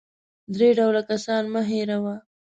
درې 0.55 0.69
ډوله 0.77 1.01
کسان 1.09 1.43
مه 1.53 1.61
هېروه. 1.69 2.15